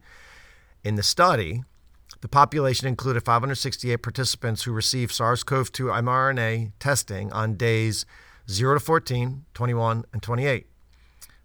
In 0.84 0.96
the 0.96 1.04
study, 1.04 1.64
the 2.22 2.28
population 2.28 2.88
included 2.88 3.26
568 3.26 3.98
participants 3.98 4.64
who 4.64 4.72
received 4.72 5.12
SARS 5.12 5.44
CoV 5.44 5.72
2 5.72 5.86
mRNA 5.86 6.72
testing 6.80 7.32
on 7.32 7.56
days 7.56 8.06
0 8.50 8.76
to 8.76 8.80
14, 8.80 9.46
21, 9.54 10.06
and 10.14 10.22
28. 10.22 10.68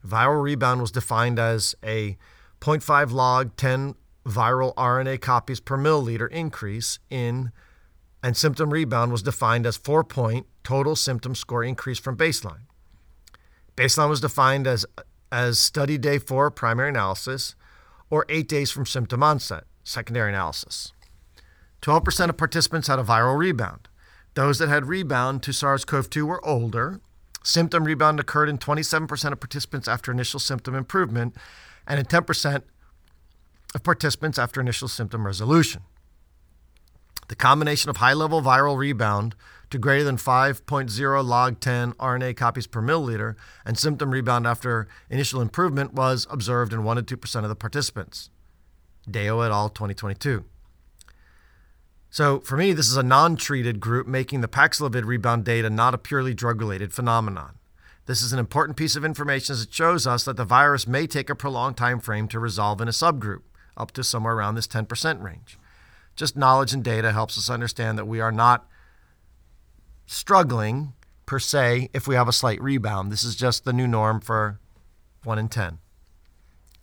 Viral 0.09 0.43
rebound 0.43 0.81
was 0.81 0.91
defined 0.91 1.39
as 1.39 1.75
a 1.85 2.17
0.5 2.61 3.13
log 3.13 3.57
10 3.57 3.95
viral 4.25 4.75
RNA 4.75 5.21
copies 5.21 5.61
per 5.61 5.77
milliliter 5.77 6.31
increase 6.31 6.99
in, 7.11 7.53
and 8.23 8.37
symptom 8.37 8.71
rebound 8.71 9.13
was 9.13 9.23
defined 9.23 9.67
as 9.67 9.77
4 9.77 10.05
point 10.05 10.47
total 10.65 10.97
symptom 10.97 11.35
score 11.35 11.63
increase 11.63 11.99
from 11.99 12.17
baseline. 12.17 12.67
Baseline 13.77 14.09
was 14.09 14.21
defined 14.21 14.67
as, 14.67 14.85
as 15.31 15.59
study 15.59 15.99
day 15.99 16.19
4 16.19 16.51
primary 16.51 16.89
analysis 16.89 17.55
or 18.11 18.25
8 18.29 18.49
days 18.49 18.71
from 18.71 18.87
symptom 18.87 19.23
onset, 19.23 19.65
secondary 19.85 20.31
analysis. 20.31 20.93
12% 21.83 22.29
of 22.29 22.37
participants 22.37 22.89
had 22.89 22.99
a 22.99 23.05
viral 23.05 23.39
rebound. 23.39 23.89
Those 24.35 24.59
that 24.59 24.69
had 24.69 24.87
rebound 24.87 25.43
to 25.45 25.53
SARS 25.53 25.85
CoV 25.85 26.11
2 26.11 26.27
were 26.27 26.45
older. 26.47 27.01
Symptom 27.43 27.85
rebound 27.85 28.21
occurred 28.21 28.49
in 28.49 28.59
27% 28.59 29.33
of 29.33 29.41
participants 29.41 29.89
after 29.89 30.13
initial 30.13 30.41
symptom 30.41 30.75
improvement 30.75 31.37
and 31.87 31.99
in 31.99 32.07
10% 32.07 32.63
of 33.75 33.83
participants 33.83 34.39
after 34.39 34.61
initial 34.61 34.89
symptom 34.89 35.27
resolution. 35.27 35.83
The 37.29 37.37
combination 37.37 37.91
of 37.91 37.99
high 37.99 38.15
level 38.15 38.41
viral 38.41 38.79
rebound 38.79 39.35
to 39.71 39.79
greater 39.79 40.05
than 40.05 40.17
5.0 40.17 41.25
log 41.25 41.61
10 41.61 41.93
RNA 41.93 42.37
copies 42.37 42.67
per 42.67 42.81
milliliter 42.81 43.37
and 43.67 43.79
symptom 43.79 44.11
rebound 44.11 44.47
after 44.47 44.89
initial 45.11 45.43
improvement 45.43 45.93
was 45.93 46.27
observed 46.31 46.73
in 46.73 46.85
1 46.85 47.05
to 47.05 47.17
2% 47.17 47.43
of 47.43 47.49
the 47.49 47.57
participants. 47.57 48.31
Deo 49.11 49.41
et 49.41 49.51
al. 49.51 49.69
2022. 49.69 50.45
So, 52.19 52.41
for 52.41 52.57
me, 52.57 52.73
this 52.73 52.89
is 52.89 52.97
a 52.97 53.05
non 53.05 53.37
treated 53.37 53.79
group, 53.79 54.09
making 54.09 54.41
the 54.41 54.49
Paxlovid 54.49 55.05
rebound 55.05 55.45
data 55.45 55.71
not 55.71 55.95
a 55.95 55.99
purely 55.99 56.35
drug 56.35 56.61
related 56.61 56.93
phenomenon. 56.93 57.61
This 58.07 58.23
is 58.23 58.33
an 58.33 58.41
important 58.41 58.77
piece 58.77 58.97
of 58.97 59.05
information 59.05 59.53
as 59.53 59.63
it 59.63 59.73
shows 59.73 60.05
us 60.05 60.25
that 60.25 60.37
the 60.37 60.45
virus 60.45 60.89
may 60.89 61.07
take 61.07 61.31
a 61.31 61.37
prolonged 61.37 61.77
time 61.77 62.01
frame 62.01 62.27
to 62.27 62.41
resolve 62.41 62.81
in 62.81 62.89
a 62.89 62.91
subgroup, 62.91 63.43
up 63.77 63.93
to 63.93 64.03
somewhere 64.03 64.35
around 64.35 64.57
this 64.57 64.67
10% 64.67 65.23
range. 65.23 65.61
Just 66.17 66.37
knowledge 66.37 66.73
and 66.73 66.83
data 66.83 67.13
helps 67.13 67.39
us 67.39 67.49
understand 67.49 67.97
that 67.97 68.09
we 68.09 68.19
are 68.19 68.33
not 68.33 68.67
struggling 70.05 70.95
per 71.25 71.39
se 71.39 71.89
if 71.93 72.09
we 72.09 72.17
have 72.17 72.27
a 72.27 72.33
slight 72.33 72.61
rebound. 72.61 73.13
This 73.13 73.23
is 73.23 73.37
just 73.37 73.65
the 73.65 73.73
new 73.73 73.87
norm 73.87 74.21
for 74.21 74.59
1 75.23 75.39
in 75.39 75.49
10. 75.49 75.79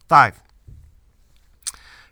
5. 0.08 0.44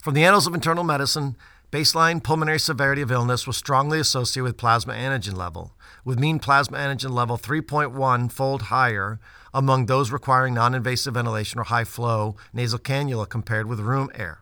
From 0.02 0.14
the 0.14 0.26
Annals 0.26 0.46
of 0.46 0.54
Internal 0.54 0.84
Medicine, 0.84 1.38
baseline 1.74 2.22
pulmonary 2.22 2.60
severity 2.60 3.02
of 3.02 3.12
illness 3.12 3.48
was 3.48 3.58
strongly 3.58 4.00
associated 4.00 4.44
with 4.44 4.58
plasma 4.58 4.94
antigen 4.94 5.36
level, 5.36 5.74
with 6.06 6.20
mean 6.20 6.38
plasma 6.38 6.78
antigen 6.78 7.10
level 7.10 7.36
3.1 7.36 8.32
fold 8.32 8.62
higher 8.64 9.20
among 9.56 9.88
those 9.88 10.12
requiring 10.12 10.54
non 10.54 10.76
invasive 10.76 11.16
ventilation 11.16 11.60
or 11.60 11.64
high 11.64 11.84
flow 11.84 12.36
nasal 12.54 12.78
cannula 12.78 13.28
compared 13.28 13.66
with 13.66 13.80
room 13.80 14.08
air. 14.14 14.42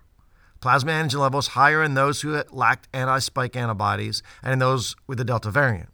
Plasma 0.59 0.91
antigen 0.91 1.21
levels 1.21 1.47
higher 1.47 1.81
in 1.81 1.93
those 1.93 2.19
who 2.19 2.43
lacked 2.51 2.89
anti 2.93 3.19
spike 3.19 3.55
antibodies 3.55 4.21
and 4.43 4.51
in 4.51 4.59
those 4.59 4.97
with 5.07 5.17
the 5.17 5.23
Delta 5.23 5.49
variant. 5.49 5.87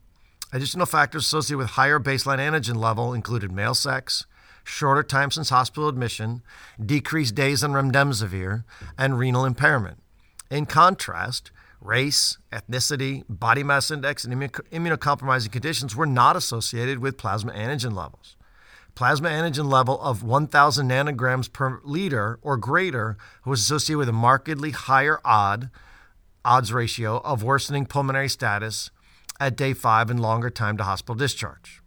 Additional 0.51 0.87
factors 0.87 1.27
associated 1.27 1.59
with 1.59 1.69
higher 1.71 1.99
baseline 1.99 2.39
antigen 2.39 2.77
level 2.77 3.13
included 3.13 3.51
male 3.51 3.75
sex, 3.75 4.25
shorter 4.63 5.03
time 5.03 5.29
since 5.29 5.49
hospital 5.49 5.87
admission, 5.87 6.41
decreased 6.83 7.35
days 7.35 7.63
on 7.63 7.73
remdesivir, 7.73 8.63
and 8.97 9.19
renal 9.19 9.45
impairment. 9.45 9.99
In 10.49 10.65
contrast, 10.65 11.51
race, 11.81 12.37
ethnicity, 12.51 13.23
body 13.27 13.63
mass 13.63 13.91
index, 13.91 14.23
and 14.23 14.33
immunocompromising 14.33 15.51
conditions 15.51 15.95
were 15.95 16.05
not 16.05 16.35
associated 16.35 16.99
with 16.99 17.17
plasma 17.17 17.51
antigen 17.51 17.93
levels. 17.93 18.35
Plasma 18.95 19.29
antigen 19.29 19.69
level 19.69 20.01
of 20.01 20.23
1,000 20.23 20.89
nanograms 20.89 21.51
per 21.51 21.79
liter 21.83 22.39
or 22.41 22.57
greater 22.57 23.17
was 23.45 23.59
associated 23.61 23.99
with 23.99 24.09
a 24.09 24.13
markedly 24.13 24.71
higher 24.71 25.19
odd 25.23 25.69
odds 26.43 26.71
ratio 26.71 27.17
of 27.19 27.43
worsening 27.43 27.85
pulmonary 27.85 28.29
status 28.29 28.89
at 29.39 29.55
day 29.55 29.73
five 29.73 30.09
and 30.09 30.19
longer 30.19 30.49
time 30.49 30.77
to 30.77 30.83
hospital 30.83 31.13
discharge. 31.13 31.81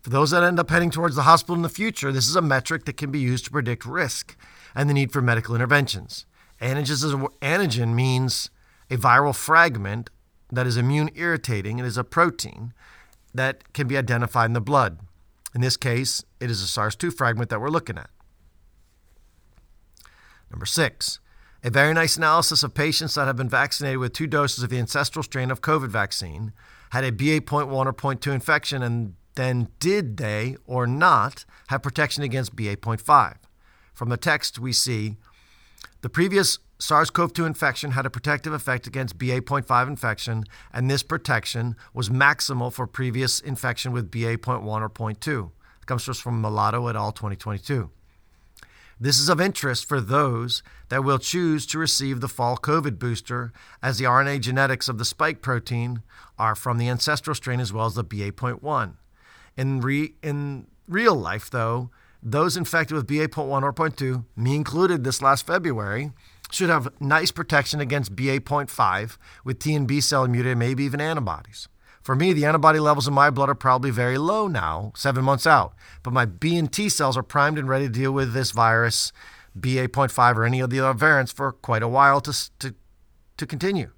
For 0.00 0.10
those 0.10 0.30
that 0.30 0.42
end 0.42 0.60
up 0.60 0.70
heading 0.70 0.90
towards 0.90 1.16
the 1.16 1.22
hospital 1.22 1.56
in 1.56 1.62
the 1.62 1.68
future, 1.68 2.12
this 2.12 2.28
is 2.28 2.36
a 2.36 2.42
metric 2.42 2.84
that 2.84 2.96
can 2.96 3.10
be 3.10 3.18
used 3.18 3.44
to 3.46 3.50
predict 3.50 3.84
risk 3.84 4.36
and 4.74 4.88
the 4.88 4.94
need 4.94 5.12
for 5.12 5.20
medical 5.20 5.54
interventions. 5.54 6.26
Antigen 6.64 7.94
means 7.94 8.50
a 8.90 8.96
viral 8.96 9.34
fragment 9.34 10.10
that 10.50 10.66
is 10.66 10.76
immune 10.76 11.10
irritating 11.14 11.78
and 11.78 11.86
is 11.86 11.98
a 11.98 12.04
protein 12.04 12.72
that 13.34 13.72
can 13.72 13.88
be 13.88 13.96
identified 13.96 14.46
in 14.46 14.52
the 14.52 14.60
blood. 14.60 15.00
In 15.54 15.60
this 15.60 15.76
case, 15.76 16.24
it 16.40 16.50
is 16.50 16.62
a 16.62 16.66
SARS 16.66 16.96
2 16.96 17.10
fragment 17.10 17.50
that 17.50 17.60
we're 17.60 17.68
looking 17.68 17.98
at. 17.98 18.10
Number 20.50 20.66
six, 20.66 21.20
a 21.62 21.70
very 21.70 21.94
nice 21.94 22.16
analysis 22.16 22.62
of 22.62 22.74
patients 22.74 23.14
that 23.14 23.26
have 23.26 23.36
been 23.36 23.48
vaccinated 23.48 23.98
with 23.98 24.12
two 24.12 24.26
doses 24.26 24.62
of 24.62 24.70
the 24.70 24.78
ancestral 24.78 25.22
strain 25.22 25.50
of 25.50 25.62
COVID 25.62 25.88
vaccine 25.88 26.52
had 26.90 27.04
a 27.04 27.10
BA.1 27.10 27.72
or 27.72 27.92
0.2 27.92 28.32
infection, 28.32 28.82
and 28.82 29.14
then 29.34 29.68
did 29.80 30.16
they 30.16 30.56
or 30.66 30.86
not 30.86 31.44
have 31.68 31.82
protection 31.82 32.22
against 32.22 32.54
BA.5? 32.54 33.36
From 33.94 34.08
the 34.10 34.16
text, 34.16 34.58
we 34.58 34.72
see 34.72 35.16
the 36.04 36.10
previous 36.10 36.58
SARS 36.78 37.08
CoV 37.08 37.32
2 37.32 37.46
infection 37.46 37.92
had 37.92 38.04
a 38.04 38.10
protective 38.10 38.52
effect 38.52 38.86
against 38.86 39.16
BA.5 39.16 39.88
infection, 39.88 40.44
and 40.70 40.90
this 40.90 41.02
protection 41.02 41.76
was 41.94 42.10
maximal 42.10 42.70
for 42.70 42.86
previous 42.86 43.40
infection 43.40 43.90
with 43.90 44.10
BA.1 44.10 44.66
or 44.66 44.90
0.2. 44.90 45.50
It 45.80 45.86
comes 45.86 46.04
to 46.04 46.10
us 46.10 46.20
from 46.20 46.42
Malato 46.42 46.90
et 46.90 46.94
al. 46.94 47.10
2022. 47.10 47.88
This 49.00 49.18
is 49.18 49.30
of 49.30 49.40
interest 49.40 49.88
for 49.88 49.98
those 49.98 50.62
that 50.90 51.04
will 51.04 51.18
choose 51.18 51.64
to 51.68 51.78
receive 51.78 52.20
the 52.20 52.28
fall 52.28 52.58
COVID 52.58 52.98
booster, 52.98 53.54
as 53.82 53.96
the 53.96 54.04
RNA 54.04 54.42
genetics 54.42 54.90
of 54.90 54.98
the 54.98 55.06
spike 55.06 55.40
protein 55.40 56.02
are 56.38 56.54
from 56.54 56.76
the 56.76 56.90
ancestral 56.90 57.34
strain 57.34 57.60
as 57.60 57.72
well 57.72 57.86
as 57.86 57.94
the 57.94 58.04
BA.1. 58.04 58.92
In, 59.56 59.80
re- 59.80 60.16
in 60.22 60.66
real 60.86 61.14
life, 61.14 61.48
though, 61.48 61.88
those 62.24 62.56
infected 62.56 62.96
with 62.96 63.06
BA.1 63.06 63.62
or 63.62 63.72
0.2, 63.72 64.24
me 64.34 64.56
included 64.56 65.04
this 65.04 65.20
last 65.20 65.46
February, 65.46 66.10
should 66.50 66.70
have 66.70 66.88
nice 66.98 67.30
protection 67.30 67.80
against 67.80 68.16
BA.5 68.16 69.18
with 69.44 69.58
T 69.58 69.74
and 69.74 69.86
B 69.86 70.00
cell 70.00 70.24
immunity, 70.24 70.54
maybe 70.54 70.84
even 70.84 71.00
antibodies. 71.00 71.68
For 72.02 72.14
me, 72.14 72.32
the 72.32 72.44
antibody 72.44 72.78
levels 72.78 73.08
in 73.08 73.14
my 73.14 73.30
blood 73.30 73.48
are 73.48 73.54
probably 73.54 73.90
very 73.90 74.18
low 74.18 74.46
now, 74.46 74.92
seven 74.94 75.24
months 75.24 75.46
out. 75.46 75.74
But 76.02 76.12
my 76.12 76.24
B 76.24 76.56
and 76.56 76.70
T 76.70 76.88
cells 76.88 77.16
are 77.16 77.22
primed 77.22 77.58
and 77.58 77.68
ready 77.68 77.86
to 77.86 77.92
deal 77.92 78.12
with 78.12 78.32
this 78.32 78.50
virus, 78.50 79.12
BA.5 79.54 80.36
or 80.36 80.44
any 80.44 80.60
of 80.60 80.70
the 80.70 80.80
other 80.80 80.96
variants, 80.96 81.32
for 81.32 81.52
quite 81.52 81.82
a 81.82 81.88
while 81.88 82.20
to, 82.22 82.58
to, 82.58 82.74
to 83.36 83.46
continue. 83.46 83.90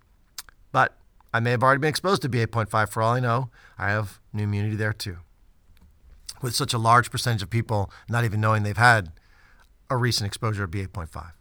But 0.72 0.96
I 1.34 1.40
may 1.40 1.50
have 1.50 1.62
already 1.62 1.80
been 1.80 1.90
exposed 1.90 2.22
to 2.22 2.28
BA.5 2.28 2.88
for 2.88 3.02
all 3.02 3.14
I 3.14 3.20
know. 3.20 3.50
I 3.76 3.90
have 3.90 4.20
new 4.32 4.44
immunity 4.44 4.76
there 4.76 4.92
too. 4.92 5.18
With 6.42 6.54
such 6.54 6.74
a 6.74 6.78
large 6.78 7.10
percentage 7.10 7.42
of 7.42 7.50
people 7.50 7.90
not 8.08 8.24
even 8.24 8.40
knowing 8.40 8.62
they've 8.62 8.76
had 8.76 9.12
a 9.88 9.96
recent 9.96 10.26
exposure 10.26 10.66
to 10.66 10.68
BA.5. 10.68 11.32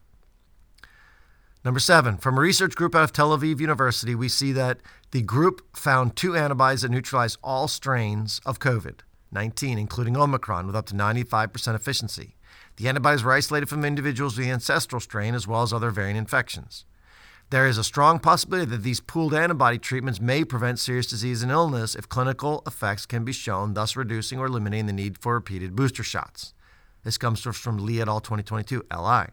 Number 1.66 1.80
seven, 1.80 2.18
from 2.18 2.38
a 2.38 2.42
research 2.42 2.76
group 2.76 2.94
out 2.94 3.04
of 3.04 3.12
Tel 3.12 3.36
Aviv 3.36 3.60
University, 3.60 4.14
we 4.14 4.30
see 4.30 4.52
that 4.52 4.82
the 5.10 5.24
group 5.24 5.76
found 5.76 6.16
two 6.16 6.36
antibodies 6.36 6.84
that 6.84 6.92
neutralize 6.92 7.38
all 7.44 7.68
strains 7.68 8.40
of 8.46 8.60
COVID 8.60 9.00
19, 9.32 9.78
including 9.78 10.16
Omicron, 10.16 10.68
with 10.68 10.76
up 10.76 10.86
to 10.86 10.94
95% 10.94 11.76
efficiency. 11.76 12.36
The 12.78 12.88
antibodies 12.88 13.24
were 13.24 13.34
isolated 13.34 13.68
from 13.68 13.84
individuals 13.84 14.38
with 14.38 14.46
the 14.46 14.52
ancestral 14.52 15.00
strain 15.00 15.34
as 15.34 15.48
well 15.48 15.64
as 15.64 15.74
other 15.74 15.90
variant 15.90 16.20
infections. 16.20 16.86
There 17.52 17.68
is 17.68 17.78
a 17.78 17.84
strong 17.84 18.20
possibility 18.20 18.72
that 18.72 18.84
these 18.84 19.00
pooled 19.00 19.34
antibody 19.34 19.78
treatments 19.78 20.20
may 20.20 20.44
prevent 20.44 20.80
serious 20.80 21.06
disease 21.06 21.44
and 21.44 21.52
illness 21.52 21.96
if 21.96 22.10
clinical 22.10 22.64
effects 22.66 23.06
can 23.06 23.24
be 23.24 23.32
shown, 23.32 23.76
thus 23.76 23.96
reducing 23.96 24.40
or 24.40 24.48
eliminating 24.48 24.88
the 24.88 24.94
need 24.94 25.18
for 25.20 25.36
repeated 25.36 25.76
booster 25.76 26.04
shots. 26.04 26.54
This 27.04 27.20
comes 27.20 27.40
from 27.42 27.78
Lee 27.78 28.02
et 28.02 28.08
al. 28.08 28.20
2022, 28.20 28.84
LI. 28.92 29.28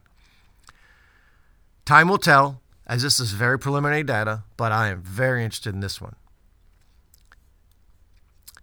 Time 1.86 2.08
will 2.08 2.18
tell, 2.18 2.60
as 2.86 3.02
this 3.02 3.18
is 3.18 3.32
very 3.32 3.58
preliminary 3.58 4.02
data, 4.02 4.44
but 4.58 4.72
I 4.72 4.88
am 4.88 5.02
very 5.02 5.42
interested 5.42 5.74
in 5.74 5.80
this 5.80 6.00
one. 6.00 6.14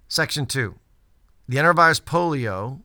Section 0.08 0.46
2. 0.46 0.76
The 1.48 1.58
enterovirus 1.58 2.02
polio 2.02 2.82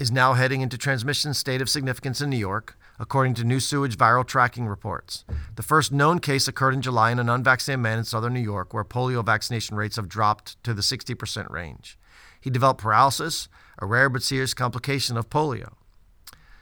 is 0.00 0.10
now 0.10 0.32
heading 0.32 0.62
into 0.62 0.78
transmission 0.78 1.34
state 1.34 1.60
of 1.60 1.68
significance 1.68 2.22
in 2.22 2.30
New 2.30 2.38
York, 2.38 2.74
according 2.98 3.34
to 3.34 3.44
new 3.44 3.60
sewage 3.60 3.98
viral 3.98 4.26
tracking 4.26 4.66
reports. 4.66 5.26
The 5.56 5.62
first 5.62 5.92
known 5.92 6.20
case 6.20 6.48
occurred 6.48 6.72
in 6.72 6.80
July 6.80 7.12
in 7.12 7.18
an 7.18 7.28
unvaccinated 7.28 7.82
man 7.82 7.98
in 7.98 8.04
southern 8.04 8.32
New 8.32 8.40
York, 8.40 8.72
where 8.72 8.82
polio 8.82 9.22
vaccination 9.22 9.76
rates 9.76 9.96
have 9.96 10.08
dropped 10.08 10.62
to 10.64 10.72
the 10.72 10.80
60% 10.80 11.50
range. 11.50 11.98
He 12.40 12.48
developed 12.48 12.80
paralysis, 12.80 13.50
a 13.78 13.84
rare 13.84 14.08
but 14.08 14.22
serious 14.22 14.54
complication 14.54 15.18
of 15.18 15.28
polio. 15.28 15.74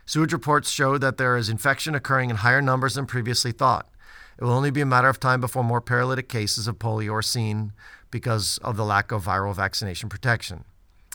Sewage 0.04 0.32
reports 0.32 0.68
show 0.68 0.98
that 0.98 1.16
there 1.16 1.36
is 1.36 1.48
infection 1.48 1.94
occurring 1.94 2.30
in 2.30 2.36
higher 2.36 2.60
numbers 2.60 2.94
than 2.96 3.06
previously 3.06 3.52
thought. 3.52 3.88
It 4.36 4.42
will 4.42 4.52
only 4.52 4.72
be 4.72 4.80
a 4.80 4.86
matter 4.86 5.08
of 5.08 5.20
time 5.20 5.40
before 5.40 5.62
more 5.62 5.80
paralytic 5.80 6.28
cases 6.28 6.66
of 6.66 6.80
polio 6.80 7.12
are 7.12 7.22
seen 7.22 7.72
because 8.10 8.58
of 8.62 8.76
the 8.76 8.84
lack 8.84 9.12
of 9.12 9.26
viral 9.26 9.54
vaccination 9.54 10.08
protection. 10.08 10.64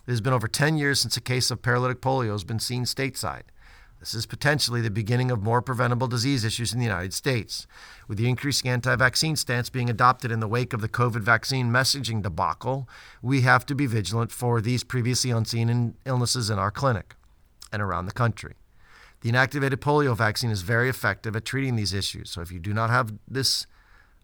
It 0.05 0.11
has 0.11 0.21
been 0.21 0.33
over 0.33 0.49
10 0.49 0.77
years 0.77 0.99
since 0.99 1.15
a 1.15 1.21
case 1.21 1.49
of 1.49 1.61
paralytic 1.61 2.01
polio 2.01 2.33
has 2.33 2.43
been 2.43 2.59
seen 2.59 2.83
stateside. 2.83 3.43
This 4.01 4.13
is 4.13 4.25
potentially 4.25 4.81
the 4.81 4.91
beginning 4.91 5.31
of 5.31 5.41
more 5.41 5.61
preventable 5.61 6.07
disease 6.07 6.43
issues 6.43 6.73
in 6.73 6.79
the 6.79 6.85
United 6.85 7.13
States. 7.13 7.67
With 8.09 8.17
the 8.17 8.27
increasing 8.27 8.69
anti 8.69 8.93
vaccine 8.97 9.37
stance 9.37 9.69
being 9.69 9.89
adopted 9.89 10.29
in 10.29 10.41
the 10.41 10.47
wake 10.47 10.73
of 10.73 10.81
the 10.81 10.89
COVID 10.89 11.21
vaccine 11.21 11.71
messaging 11.71 12.21
debacle, 12.21 12.89
we 13.21 13.41
have 13.41 13.65
to 13.65 13.75
be 13.75 13.85
vigilant 13.85 14.33
for 14.33 14.59
these 14.59 14.83
previously 14.83 15.31
unseen 15.31 15.95
illnesses 16.05 16.49
in 16.49 16.59
our 16.59 16.69
clinic 16.69 17.15
and 17.71 17.81
around 17.81 18.07
the 18.07 18.11
country. 18.11 18.55
The 19.21 19.31
inactivated 19.31 19.77
polio 19.77 20.17
vaccine 20.17 20.51
is 20.51 20.63
very 20.63 20.89
effective 20.89 21.33
at 21.33 21.45
treating 21.45 21.77
these 21.77 21.93
issues, 21.93 22.29
so 22.29 22.41
if 22.41 22.51
you 22.51 22.59
do 22.59 22.73
not 22.73 22.89
have 22.89 23.13
this 23.25 23.67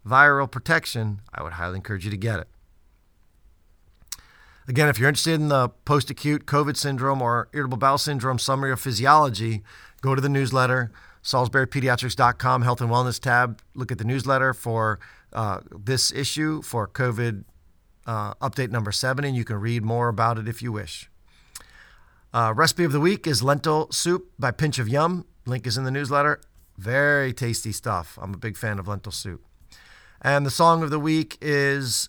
viral 0.06 0.50
protection, 0.50 1.22
I 1.32 1.42
would 1.42 1.54
highly 1.54 1.76
encourage 1.76 2.04
you 2.04 2.10
to 2.10 2.18
get 2.18 2.38
it. 2.38 2.48
Again, 4.70 4.88
if 4.88 5.00
you're 5.00 5.08
interested 5.08 5.34
in 5.34 5.48
the 5.48 5.68
post 5.84 6.10
acute 6.10 6.46
COVID 6.46 6.76
syndrome 6.76 7.20
or 7.20 7.48
irritable 7.52 7.76
bowel 7.76 7.98
syndrome 7.98 8.38
summary 8.38 8.70
of 8.70 8.78
physiology, 8.78 9.64
go 10.00 10.14
to 10.14 10.20
the 10.20 10.28
newsletter, 10.28 10.92
SalisburyPediatrics.com, 11.24 12.62
Health 12.62 12.80
and 12.80 12.88
Wellness 12.88 13.18
tab. 13.18 13.60
Look 13.74 13.90
at 13.90 13.98
the 13.98 14.04
newsletter 14.04 14.54
for 14.54 15.00
uh, 15.32 15.58
this 15.76 16.12
issue 16.12 16.62
for 16.62 16.86
COVID 16.86 17.42
uh, 18.06 18.34
update 18.34 18.70
number 18.70 18.92
seven, 18.92 19.24
and 19.24 19.34
you 19.34 19.44
can 19.44 19.56
read 19.56 19.82
more 19.82 20.06
about 20.06 20.38
it 20.38 20.46
if 20.46 20.62
you 20.62 20.70
wish. 20.70 21.10
Uh, 22.32 22.52
recipe 22.54 22.84
of 22.84 22.92
the 22.92 23.00
week 23.00 23.26
is 23.26 23.42
lentil 23.42 23.90
soup 23.90 24.30
by 24.38 24.52
Pinch 24.52 24.78
of 24.78 24.88
Yum. 24.88 25.26
Link 25.46 25.66
is 25.66 25.76
in 25.76 25.82
the 25.82 25.90
newsletter. 25.90 26.40
Very 26.78 27.32
tasty 27.32 27.72
stuff. 27.72 28.16
I'm 28.22 28.34
a 28.34 28.38
big 28.38 28.56
fan 28.56 28.78
of 28.78 28.86
lentil 28.86 29.10
soup. 29.10 29.44
And 30.22 30.46
the 30.46 30.50
song 30.50 30.84
of 30.84 30.90
the 30.90 31.00
week 31.00 31.38
is 31.40 32.08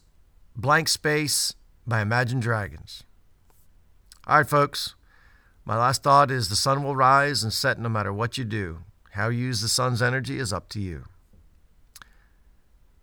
Blank 0.56 0.90
Space 0.90 1.56
by 1.86 2.02
Imagine 2.02 2.40
Dragons. 2.40 3.04
All 4.28 4.38
right, 4.38 4.48
folks. 4.48 4.96
My 5.66 5.78
last 5.78 6.04
thought 6.04 6.32
is 6.32 6.50
the 6.50 6.56
sun 6.56 6.84
will 6.84 6.96
rise 6.96 7.44
and 7.44 7.54
set 7.54 7.80
no 7.80 7.90
matter 7.90 8.12
what 8.12 8.38
you 8.38 8.44
do. 8.44 8.80
How 9.12 9.30
you 9.30 9.46
use 9.46 9.62
the 9.62 9.68
sun's 9.68 10.02
energy 10.02 10.40
is 10.40 10.54
up 10.54 10.70
to 10.70 10.80
you. 10.80 11.06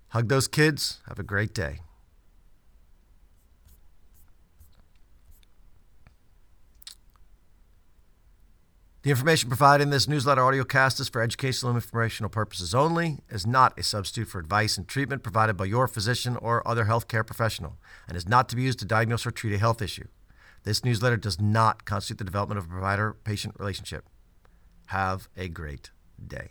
Hug 0.08 0.28
those 0.28 0.48
kids. 0.48 1.00
Have 1.06 1.18
a 1.18 1.22
great 1.22 1.54
day. 1.54 1.80
The 9.08 9.12
information 9.12 9.48
provided 9.48 9.84
in 9.84 9.88
this 9.88 10.06
newsletter 10.06 10.44
audio 10.44 10.64
cast 10.64 11.00
is 11.00 11.08
for 11.08 11.22
educational 11.22 11.70
and 11.70 11.78
informational 11.78 12.28
purposes 12.28 12.74
only, 12.74 13.20
is 13.30 13.46
not 13.46 13.78
a 13.78 13.82
substitute 13.82 14.28
for 14.28 14.38
advice 14.38 14.76
and 14.76 14.86
treatment 14.86 15.22
provided 15.22 15.56
by 15.56 15.64
your 15.64 15.88
physician 15.88 16.36
or 16.36 16.60
other 16.68 16.84
healthcare 16.84 17.26
professional, 17.26 17.78
and 18.06 18.18
is 18.18 18.28
not 18.28 18.50
to 18.50 18.56
be 18.56 18.64
used 18.64 18.80
to 18.80 18.84
diagnose 18.84 19.24
or 19.24 19.30
treat 19.30 19.54
a 19.54 19.58
health 19.58 19.80
issue. 19.80 20.08
This 20.64 20.84
newsletter 20.84 21.16
does 21.16 21.40
not 21.40 21.86
constitute 21.86 22.18
the 22.18 22.24
development 22.24 22.58
of 22.58 22.66
a 22.66 22.68
provider 22.68 23.16
patient 23.24 23.54
relationship. 23.58 24.04
Have 24.88 25.30
a 25.38 25.48
great 25.48 25.90
day. 26.26 26.50